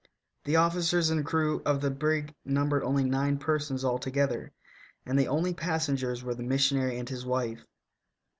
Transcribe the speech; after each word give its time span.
The 0.45 0.55
officers 0.55 1.11
and 1.11 1.23
crew 1.23 1.61
of 1.63 1.79
the 1.81 1.91
brig 1.91 2.33
numbered 2.43 2.81
only 2.81 3.03
nine 3.03 3.37
persons 3.37 3.85
altogether, 3.85 4.51
and 5.05 5.19
the 5.19 5.27
only 5.27 5.53
pas 5.53 5.87
sengers 5.87 6.23
were 6.23 6.33
the 6.33 6.41
missionary 6.41 6.97
and 6.97 7.07
his 7.07 7.23
wife. 7.23 7.63